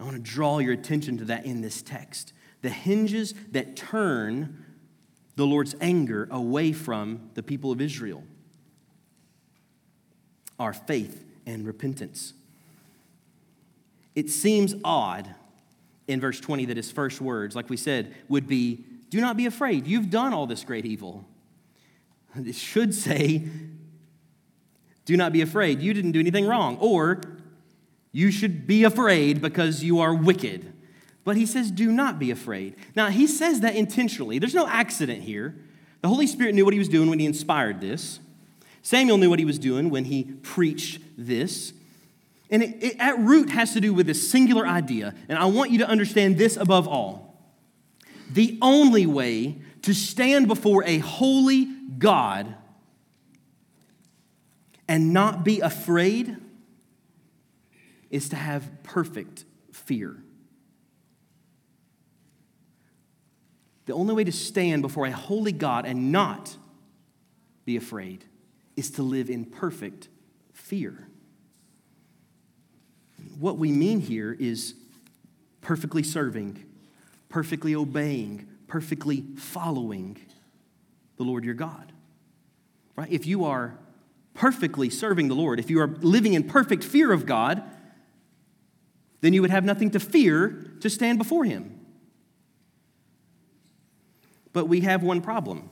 [0.00, 2.32] I want to draw your attention to that in this text.
[2.62, 4.64] The hinges that turn
[5.36, 8.24] the Lord's anger away from the people of Israel
[10.58, 12.34] are faith and repentance.
[14.14, 15.32] It seems odd
[16.08, 19.46] in verse 20 that his first words, like we said, would be, Do not be
[19.46, 19.86] afraid.
[19.86, 21.24] You've done all this great evil.
[22.34, 23.44] It should say,
[25.04, 25.80] Do not be afraid.
[25.80, 26.78] You didn't do anything wrong.
[26.78, 27.20] Or,
[28.12, 30.72] You should be afraid because you are wicked.
[31.24, 32.74] But he says, Do not be afraid.
[32.96, 34.38] Now, he says that intentionally.
[34.38, 35.54] There's no accident here.
[36.00, 38.18] The Holy Spirit knew what he was doing when he inspired this.
[38.88, 41.74] Samuel knew what he was doing when he preached this.
[42.48, 45.14] And it, it, at root has to do with this singular idea.
[45.28, 47.38] And I want you to understand this above all.
[48.32, 51.66] The only way to stand before a holy
[51.98, 52.54] God
[54.88, 56.38] and not be afraid
[58.08, 60.16] is to have perfect fear.
[63.84, 66.56] The only way to stand before a holy God and not
[67.66, 68.24] be afraid
[68.78, 70.08] is to live in perfect
[70.52, 71.08] fear
[73.38, 74.74] what we mean here is
[75.60, 76.64] perfectly serving,
[77.28, 80.18] perfectly obeying, perfectly following
[81.16, 81.92] the Lord your God.
[82.96, 83.10] Right?
[83.10, 83.78] If you are
[84.34, 87.62] perfectly serving the Lord, if you are living in perfect fear of God,
[89.20, 91.74] then you would have nothing to fear to stand before Him.
[94.52, 95.70] But we have one problem.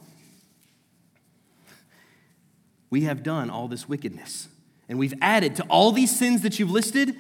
[2.91, 4.49] We have done all this wickedness,
[4.89, 7.17] and we've added to all these sins that you've listed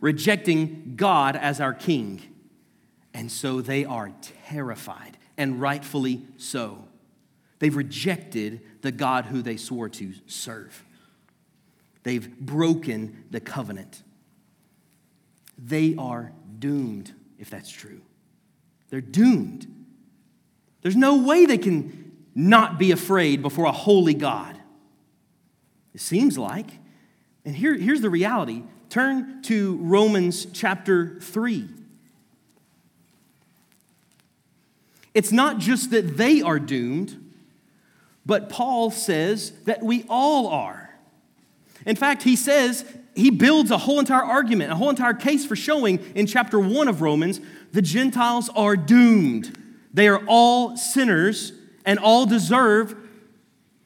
[0.00, 2.20] rejecting God as our king.
[3.14, 4.12] And so they are
[4.46, 6.84] terrified, and rightfully so.
[7.58, 10.84] They've rejected the God who they swore to serve.
[12.02, 14.02] They've broken the covenant.
[15.56, 18.00] They are doomed, if that's true.
[18.90, 19.66] They're doomed.
[20.82, 24.58] There's no way they can not be afraid before a holy God.
[25.94, 26.68] It seems like.
[27.44, 31.68] And here, here's the reality Turn to Romans chapter 3.
[35.14, 37.32] It's not just that they are doomed,
[38.24, 40.94] but Paul says that we all are.
[41.84, 45.56] In fact, he says, he builds a whole entire argument, a whole entire case for
[45.56, 47.40] showing in chapter 1 of Romans
[47.72, 49.58] the Gentiles are doomed.
[49.92, 51.52] They are all sinners
[51.84, 52.94] and all deserve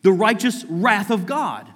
[0.02, 1.68] the righteous wrath of God.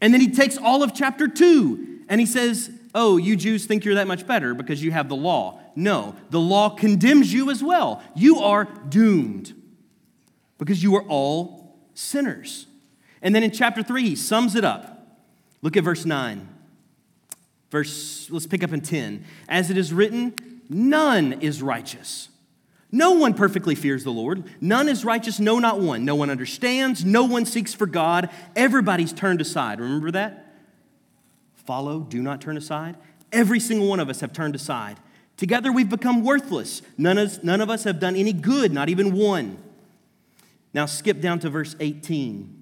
[0.00, 3.84] And then he takes all of chapter 2 and he says, Oh, you Jews think
[3.84, 5.60] you're that much better because you have the law.
[5.76, 8.02] No, the law condemns you as well.
[8.14, 9.54] You are doomed
[10.58, 12.66] because you are all sinners.
[13.20, 15.18] And then in chapter 3, he sums it up.
[15.62, 16.48] Look at verse 9.
[17.70, 19.24] Verse, let's pick up in 10.
[19.48, 20.34] As it is written,
[20.68, 22.28] none is righteous.
[22.90, 24.44] No one perfectly fears the Lord.
[24.60, 26.04] None is righteous, no, not one.
[26.04, 27.04] No one understands.
[27.04, 28.30] No one seeks for God.
[28.56, 29.80] Everybody's turned aside.
[29.80, 30.56] Remember that?
[31.54, 32.96] Follow, do not turn aside.
[33.30, 34.98] Every single one of us have turned aside.
[35.36, 36.80] Together we've become worthless.
[36.96, 39.58] None of, none of us have done any good, not even one.
[40.72, 42.54] Now skip down to verse 18.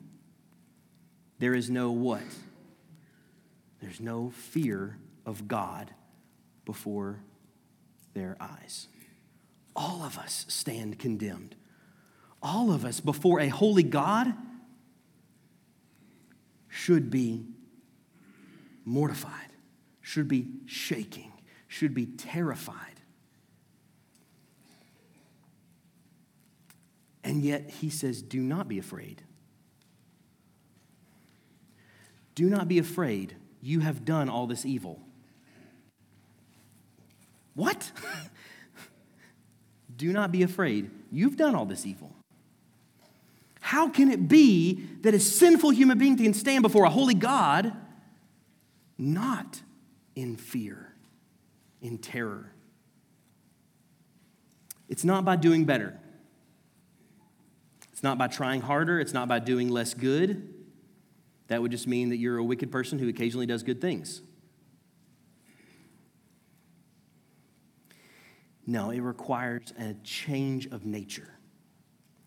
[1.39, 2.23] There is no what?
[3.81, 5.93] There's no fear of God
[6.65, 7.21] before
[8.15, 8.89] their eyes.
[9.77, 11.55] All of us stand condemned.
[12.43, 14.33] All of us before a holy God
[16.69, 17.45] should be
[18.85, 19.53] mortified,
[20.01, 21.33] should be shaking,
[21.69, 23.01] should be terrified.
[27.23, 29.23] And yet he says, Do not be afraid.
[32.35, 33.35] Do not be afraid.
[33.61, 35.01] You have done all this evil.
[37.55, 37.91] What?
[39.97, 40.91] Do not be afraid.
[41.11, 42.13] You've done all this evil.
[43.61, 47.73] How can it be that a sinful human being can stand before a holy God
[48.99, 49.61] not
[50.15, 50.95] in fear,
[51.81, 52.53] in terror?
[54.89, 55.99] It's not by doing better.
[57.93, 59.01] It's not by trying harder.
[59.01, 60.53] It's not by doing less good.
[61.49, 64.21] That would just mean that you're a wicked person who occasionally does good things.
[68.67, 71.31] No, it requires a change of nature,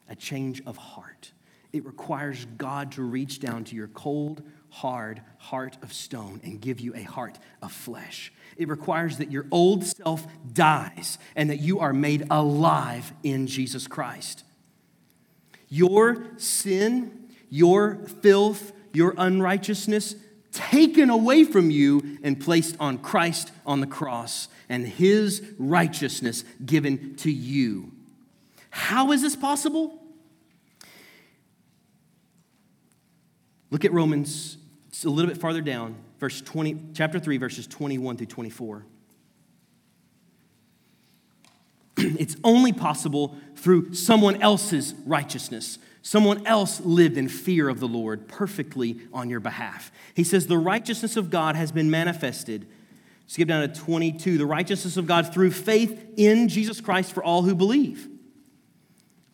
[0.08, 1.34] a change of heart.
[1.72, 6.80] It requires God to reach down to your cold, hard heart of stone and give
[6.80, 8.32] you a heart of flesh.
[8.58, 13.88] It requires that your old self dies and that you are made alive in Jesus
[13.88, 14.44] Christ.
[15.68, 20.16] Your sin, your filth, your unrighteousness
[20.52, 27.16] taken away from you and placed on Christ on the cross and his righteousness given
[27.18, 27.92] to you.
[28.70, 30.02] How is this possible?
[33.72, 34.58] Look at Romans
[35.00, 38.86] it's a little bit farther down, verse 20, chapter 3, verses 21 through 24.
[41.98, 45.80] it's only possible through someone else's righteousness.
[46.02, 49.92] Someone else lived in fear of the Lord perfectly on your behalf.
[50.14, 52.68] He says, The righteousness of God has been manifested
[53.30, 54.40] Skip down to 22.
[54.40, 58.10] The righteousness of God through faith in Jesus Christ for all who believe.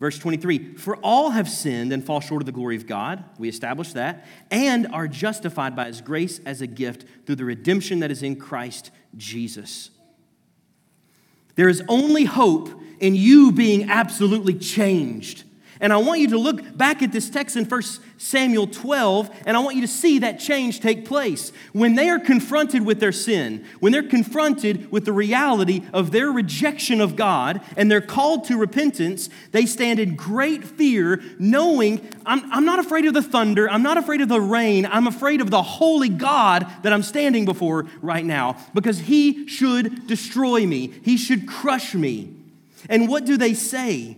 [0.02, 3.24] Verse 23 For all have sinned and fall short of the glory of God.
[3.38, 4.26] We established that.
[4.52, 8.36] And are justified by his grace as a gift through the redemption that is in
[8.36, 9.92] Christ Jesus.
[11.56, 15.46] There is only hope in you being absolutely changed.
[15.86, 17.82] And I want you to look back at this text in 1
[18.18, 21.52] Samuel 12, and I want you to see that change take place.
[21.74, 26.32] When they are confronted with their sin, when they're confronted with the reality of their
[26.32, 32.52] rejection of God, and they're called to repentance, they stand in great fear, knowing I'm,
[32.52, 35.52] I'm not afraid of the thunder, I'm not afraid of the rain, I'm afraid of
[35.52, 41.16] the holy God that I'm standing before right now, because He should destroy me, He
[41.16, 42.34] should crush me.
[42.90, 44.18] And what do they say?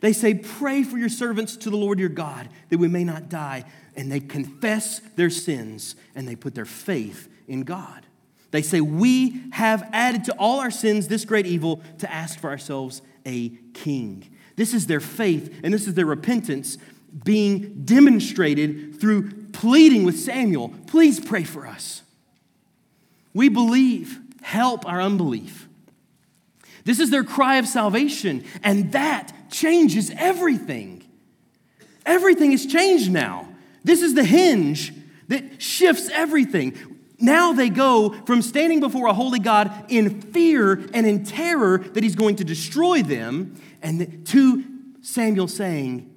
[0.00, 3.28] They say, Pray for your servants to the Lord your God that we may not
[3.28, 3.64] die.
[3.96, 8.04] And they confess their sins and they put their faith in God.
[8.50, 12.50] They say, We have added to all our sins this great evil to ask for
[12.50, 14.28] ourselves a king.
[14.56, 16.78] This is their faith and this is their repentance
[17.24, 22.02] being demonstrated through pleading with Samuel, Please pray for us.
[23.32, 25.65] We believe, help our unbelief.
[26.86, 31.02] This is their cry of salvation, and that changes everything.
[32.06, 33.48] Everything has changed now.
[33.82, 34.92] This is the hinge
[35.26, 36.78] that shifts everything.
[37.18, 42.04] Now they go from standing before a holy God in fear and in terror that
[42.04, 44.64] he's going to destroy them, and to
[45.02, 46.08] Samuel saying,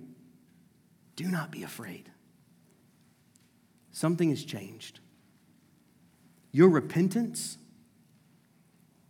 [1.15, 2.11] Do not be afraid.
[3.91, 4.99] Something has changed.
[6.51, 7.57] Your repentance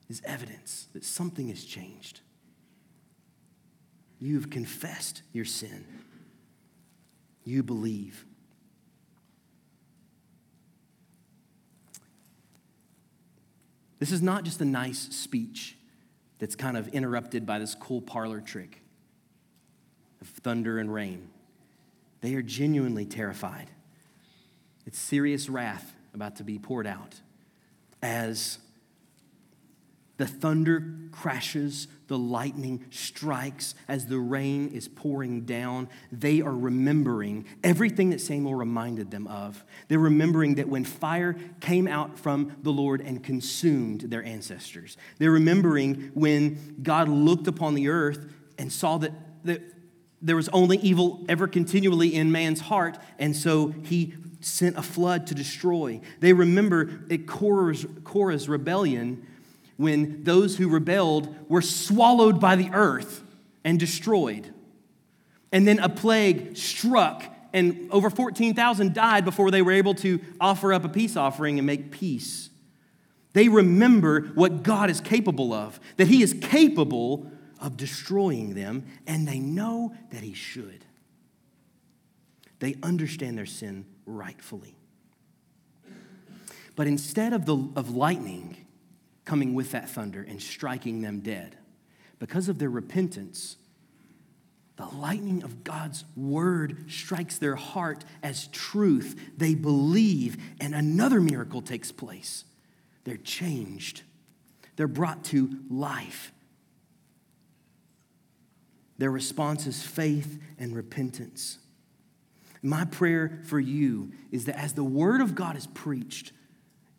[0.09, 2.21] is evidence that something has changed.
[4.19, 5.85] You've confessed your sin.
[7.43, 8.25] You believe.
[13.99, 15.77] This is not just a nice speech
[16.39, 18.81] that's kind of interrupted by this cool parlor trick
[20.21, 21.29] of thunder and rain.
[22.21, 23.69] They are genuinely terrified.
[24.85, 27.21] It's serious wrath about to be poured out
[28.01, 28.59] as
[30.19, 35.87] the thunder crashes, the lightning strikes as the rain is pouring down.
[36.11, 39.63] They are remembering everything that Samuel reminded them of.
[39.87, 44.97] They're remembering that when fire came out from the Lord and consumed their ancestors.
[45.19, 49.13] They're remembering when God looked upon the earth and saw that,
[49.45, 49.61] that
[50.21, 55.27] there was only evil ever continually in man's heart, and so he sent a flood
[55.27, 56.01] to destroy.
[56.19, 59.25] They remember Korah's rebellion
[59.79, 63.23] when those who rebelled were swallowed by the earth
[63.63, 64.53] and destroyed.
[65.53, 67.23] And then a plague struck,
[67.53, 71.65] and over 14,000 died before they were able to offer up a peace offering and
[71.65, 72.49] make peace.
[73.31, 79.25] They remember what God is capable of, that He is capable of destroying them, and
[79.25, 80.83] they know that He should.
[82.59, 84.75] They understand their sin rightfully.
[86.75, 88.58] But instead of, the, of lightning,
[89.29, 91.55] coming with that thunder and striking them dead.
[92.17, 93.57] Because of their repentance,
[94.75, 99.19] the lightning of God's word strikes their heart as truth.
[99.37, 102.43] They believe, and another miracle takes place.
[103.03, 104.01] They're changed,
[104.77, 106.33] they're brought to life.
[108.97, 111.59] Their response is faith and repentance.
[112.63, 116.33] My prayer for you is that as the word of God is preached,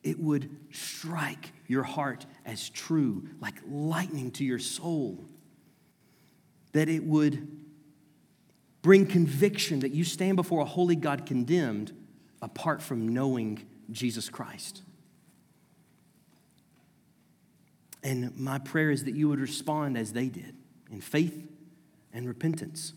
[0.05, 5.25] it would strike your heart as true, like lightning to your soul.
[6.73, 7.47] That it would
[8.83, 11.93] bring conviction that you stand before a holy God condemned
[12.43, 14.83] apart from knowing Jesus Christ.
[18.03, 20.57] And my prayer is that you would respond as they did
[20.91, 21.47] in faith
[22.12, 22.95] and repentance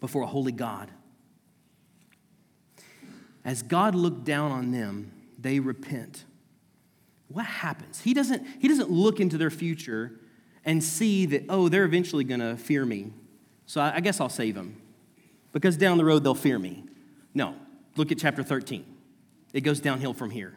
[0.00, 0.90] before a holy God.
[3.44, 6.24] As God looked down on them, they repent.
[7.28, 8.00] What happens?
[8.00, 10.12] He doesn't, he doesn't look into their future
[10.64, 13.12] and see that, oh, they're eventually going to fear me.
[13.66, 14.80] So I, I guess I'll save them
[15.52, 16.84] because down the road they'll fear me.
[17.34, 17.54] No,
[17.96, 18.84] look at chapter 13.
[19.52, 20.54] It goes downhill from here.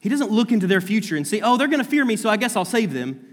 [0.00, 2.28] He doesn't look into their future and say, oh, they're going to fear me, so
[2.30, 3.24] I guess I'll save them.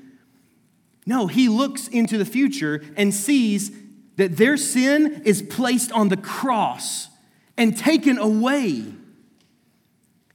[1.05, 3.71] No, he looks into the future and sees
[4.15, 7.09] that their sin is placed on the cross
[7.57, 8.85] and taken away.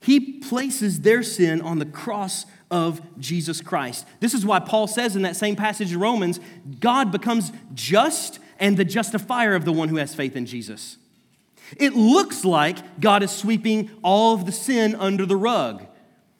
[0.00, 4.06] He places their sin on the cross of Jesus Christ.
[4.20, 6.40] This is why Paul says in that same passage in Romans
[6.78, 10.96] God becomes just and the justifier of the one who has faith in Jesus.
[11.76, 15.86] It looks like God is sweeping all of the sin under the rug.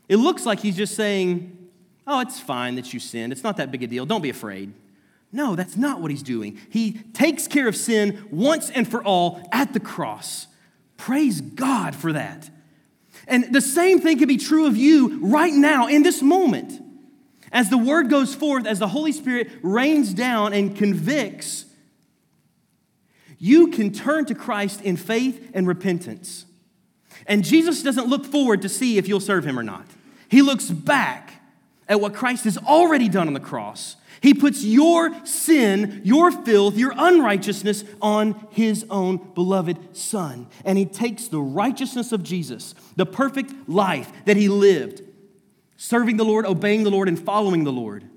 [0.09, 1.57] It looks like he's just saying,
[2.07, 3.33] Oh, it's fine that you sinned.
[3.33, 4.05] It's not that big a deal.
[4.05, 4.73] Don't be afraid.
[5.33, 6.59] No, that's not what he's doing.
[6.69, 10.49] He takes care of sin once and for all at the cross.
[10.97, 12.51] Praise God for that.
[13.31, 16.83] And the same thing can be true of you right now in this moment.
[17.53, 21.65] As the word goes forth, as the Holy Spirit rains down and convicts,
[23.39, 26.45] you can turn to Christ in faith and repentance.
[27.27, 29.87] And Jesus doesn't look forward to see if you'll serve him or not.
[30.29, 31.35] He looks back
[31.89, 36.77] at what Christ has already done on the cross he puts your sin, your filth,
[36.77, 40.47] your unrighteousness on his own beloved Son.
[40.65, 45.03] And he takes the righteousness of Jesus, the perfect life that he lived,
[45.77, 48.11] serving the Lord, obeying the Lord, and following the Lord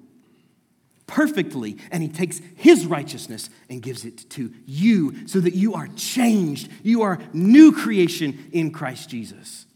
[1.14, 5.88] perfectly, and he takes his righteousness and gives it to you so that you are
[5.96, 6.72] changed.
[6.82, 9.68] You are new creation in Christ Jesus.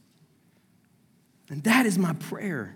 [1.50, 2.76] And that is my prayer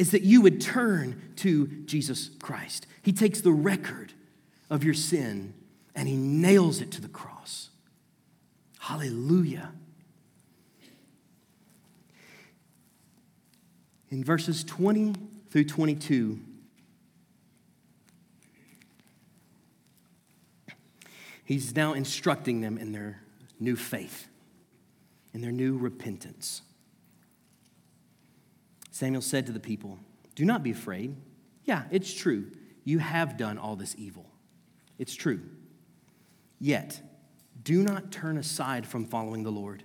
[0.00, 2.86] is that you would turn to Jesus Christ.
[3.02, 4.14] He takes the record
[4.70, 5.52] of your sin
[5.94, 7.68] and he nails it to the cross.
[8.78, 9.72] Hallelujah.
[14.08, 15.12] In verses 20
[15.50, 16.40] through 22,
[21.44, 23.20] he's now instructing them in their
[23.60, 24.28] new faith,
[25.34, 26.62] in their new repentance.
[29.00, 29.98] Samuel said to the people,
[30.34, 31.16] Do not be afraid.
[31.64, 32.52] Yeah, it's true.
[32.84, 34.26] You have done all this evil.
[34.98, 35.40] It's true.
[36.58, 37.00] Yet,
[37.64, 39.84] do not turn aside from following the Lord,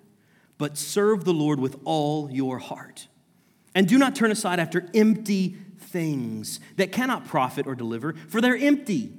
[0.58, 3.08] but serve the Lord with all your heart.
[3.74, 8.58] And do not turn aside after empty things that cannot profit or deliver, for they're
[8.58, 9.14] empty.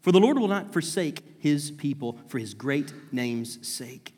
[0.00, 4.14] For the Lord will not forsake his people for his great name's sake,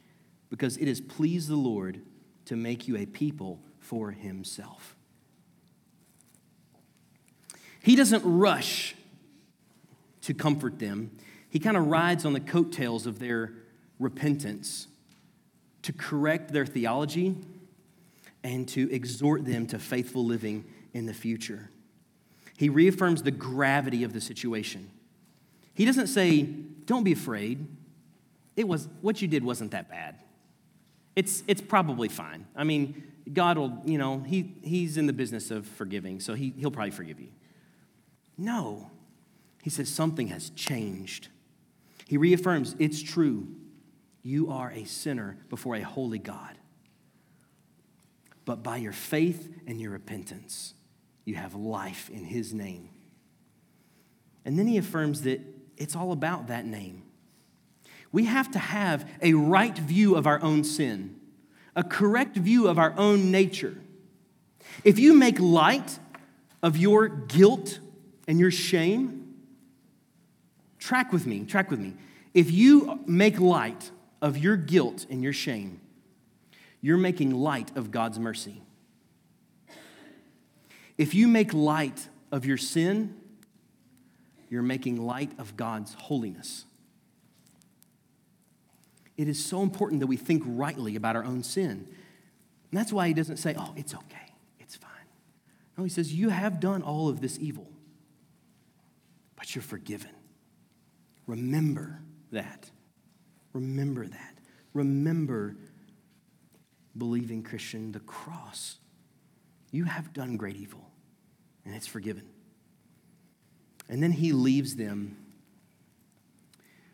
[0.48, 2.02] because it has pleased the Lord
[2.44, 3.58] to make you a people
[3.92, 4.96] for himself.
[7.82, 8.94] He doesn't rush
[10.22, 11.10] to comfort them,
[11.50, 13.52] he kind of rides on the coattails of their
[13.98, 14.86] repentance
[15.82, 17.36] to correct their theology
[18.42, 20.64] and to exhort them to faithful living
[20.94, 21.68] in the future.
[22.56, 24.88] He reaffirms the gravity of the situation.
[25.74, 27.66] He doesn't say, Don't be afraid.
[28.56, 30.14] It was, what you did wasn't that bad.
[31.14, 32.46] It's, it's probably fine.
[32.56, 36.54] I mean, God will, you know, he, He's in the business of forgiving, so he,
[36.56, 37.28] He'll probably forgive you.
[38.38, 38.90] No.
[39.62, 41.28] He says something has changed.
[42.08, 43.48] He reaffirms it's true.
[44.22, 46.58] You are a sinner before a holy God.
[48.44, 50.74] But by your faith and your repentance,
[51.24, 52.88] you have life in His name.
[54.44, 55.40] And then he affirms that
[55.76, 57.02] it's all about that name.
[58.10, 61.16] We have to have a right view of our own sin,
[61.74, 63.76] a correct view of our own nature.
[64.84, 65.98] If you make light
[66.62, 67.78] of your guilt
[68.28, 69.34] and your shame,
[70.78, 71.94] track with me, track with me.
[72.34, 75.80] If you make light of your guilt and your shame,
[76.80, 78.62] you're making light of God's mercy.
[80.98, 83.16] If you make light of your sin,
[84.50, 86.66] you're making light of God's holiness.
[89.16, 91.86] It is so important that we think rightly about our own sin.
[92.70, 94.90] And that's why he doesn't say, oh, it's okay, it's fine.
[95.76, 97.68] No, he says, you have done all of this evil,
[99.36, 100.10] but you're forgiven.
[101.26, 102.00] Remember
[102.30, 102.70] that.
[103.52, 104.38] Remember that.
[104.72, 105.56] Remember,
[106.96, 108.78] believing Christian, the cross.
[109.70, 110.90] You have done great evil,
[111.64, 112.24] and it's forgiven.
[113.88, 115.16] And then he leaves them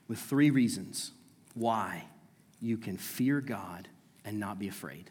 [0.09, 1.13] with three reasons
[1.59, 2.05] why
[2.61, 3.89] you can fear God
[4.25, 5.11] and not be afraid.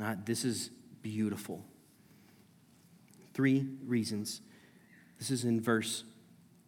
[0.00, 0.70] Uh, this is
[1.02, 1.64] beautiful.
[3.34, 4.40] Three reasons.
[5.18, 6.04] This is in verse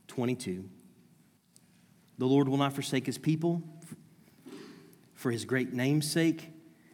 [0.09, 0.65] 22.
[2.19, 3.63] The Lord will not forsake his people
[5.15, 6.51] for his great name's sake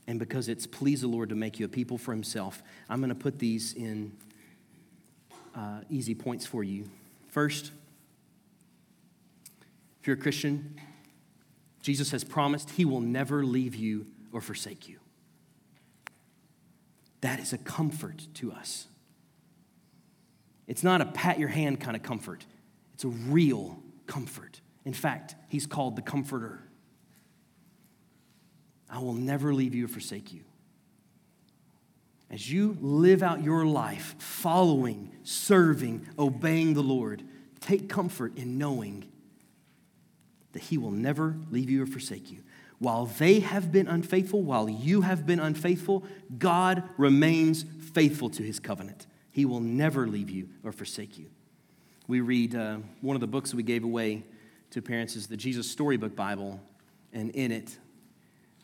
[0.07, 2.63] and because it's pleased the Lord to make you a people for himself.
[2.89, 4.13] I'm going to put these in
[5.55, 6.89] uh, easy points for you.
[7.29, 7.73] First,
[10.01, 10.79] if you're a Christian,
[11.85, 15.01] Jesus has promised he will never leave you or forsake you.
[17.21, 18.87] That is a comfort to us.
[20.67, 22.47] It's not a pat your hand kind of comfort,
[22.95, 24.63] it's a real comfort.
[24.87, 26.63] In fact, he's called the Comforter.
[28.89, 30.41] I will never leave you or forsake you.
[32.31, 37.25] As you live out your life following, serving, obeying the Lord,
[37.61, 39.05] take comfort in knowing
[40.55, 42.43] that He will never leave you or forsake you.
[42.79, 46.05] While they have been unfaithful, while you have been unfaithful,
[46.39, 49.07] God remains faithful to His covenant.
[49.31, 51.27] He will never leave you or forsake you.
[52.07, 54.25] We read uh, one of the books we gave away
[54.71, 56.61] to parents is the Jesus Storybook Bible,
[57.13, 57.79] and in it,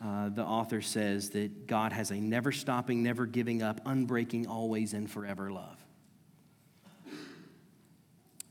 [0.04, 4.92] uh, the author says that God has a never stopping, never giving up, unbreaking, always
[4.92, 5.76] and forever love.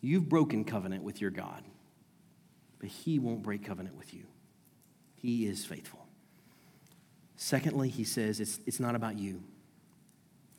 [0.02, 1.64] You've broken covenant with your God,
[2.80, 4.24] but He won't break covenant with you.
[5.16, 6.06] He is faithful.
[7.36, 9.44] Secondly, He says it's, it's not about you.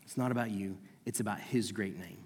[0.05, 2.25] It's not about you, it's about His great name.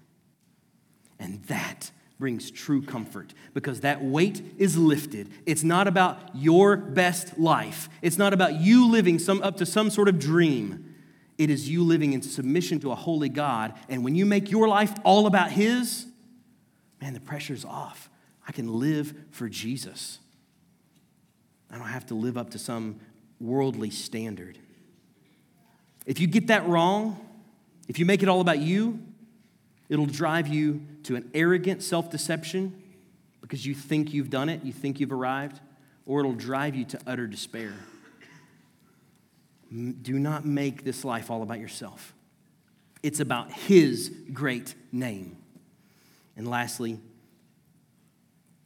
[1.19, 5.29] And that brings true comfort because that weight is lifted.
[5.45, 7.89] It's not about your best life.
[8.01, 10.95] It's not about you living some, up to some sort of dream.
[11.37, 13.73] It is you living in submission to a holy God.
[13.89, 16.05] And when you make your life all about His,
[17.01, 18.09] man, the pressure's off.
[18.47, 20.19] I can live for Jesus.
[21.71, 22.99] I don't have to live up to some
[23.39, 24.57] worldly standard.
[26.05, 27.19] If you get that wrong,
[27.87, 28.99] if you make it all about you,
[29.89, 32.81] It'll drive you to an arrogant self deception
[33.41, 35.59] because you think you've done it, you think you've arrived,
[36.05, 37.73] or it'll drive you to utter despair.
[39.71, 42.13] Do not make this life all about yourself.
[43.03, 45.37] It's about His great name.
[46.35, 46.99] And lastly,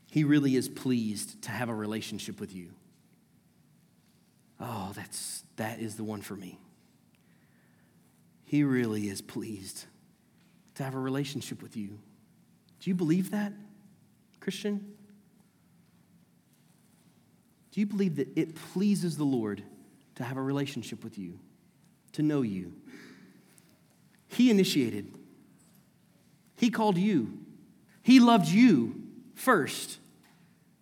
[0.09, 2.71] He really is pleased to have a relationship with you.
[4.59, 6.59] Oh, that's, that is the one for me.
[8.43, 9.85] He really is pleased
[10.75, 11.99] to have a relationship with you.
[12.79, 13.53] Do you believe that,
[14.39, 14.93] Christian?
[17.71, 19.61] Do you believe that it pleases the Lord
[20.15, 21.37] to have a relationship with you,
[22.13, 22.73] to know you?
[24.27, 25.13] He initiated,
[26.57, 27.37] He called you,
[28.01, 28.98] He loved you
[29.39, 29.97] first,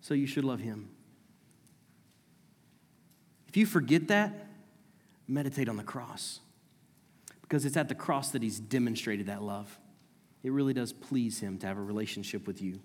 [0.00, 0.90] so you should love Him.
[3.48, 4.46] If you forget that,
[5.26, 6.40] meditate on the cross
[7.42, 9.78] because it's at the cross that He's demonstrated that love.
[10.42, 12.80] It really does please Him to have a relationship with you.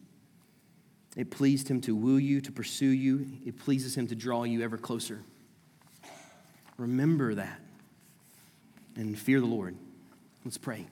[1.17, 3.27] It pleased Him to woo you, to pursue you.
[3.45, 5.21] It pleases Him to draw you ever closer.
[6.77, 7.59] Remember that
[8.95, 9.75] and fear the Lord.
[10.45, 10.87] Let's pray.